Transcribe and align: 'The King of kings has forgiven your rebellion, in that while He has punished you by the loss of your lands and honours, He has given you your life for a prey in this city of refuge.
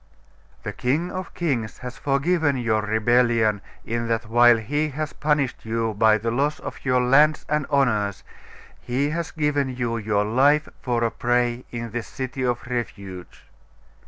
'The 0.63 0.73
King 0.73 1.11
of 1.11 1.31
kings 1.35 1.77
has 1.77 1.99
forgiven 1.99 2.57
your 2.57 2.81
rebellion, 2.81 3.61
in 3.85 4.07
that 4.07 4.27
while 4.27 4.57
He 4.57 4.89
has 4.89 5.13
punished 5.13 5.63
you 5.63 5.93
by 5.93 6.17
the 6.17 6.31
loss 6.31 6.59
of 6.59 6.83
your 6.83 6.99
lands 7.01 7.45
and 7.47 7.67
honours, 7.67 8.23
He 8.81 9.11
has 9.11 9.29
given 9.29 9.69
you 9.69 9.97
your 9.97 10.25
life 10.25 10.67
for 10.81 11.03
a 11.03 11.11
prey 11.11 11.65
in 11.69 11.91
this 11.91 12.07
city 12.07 12.41
of 12.43 12.65
refuge. 12.65 13.45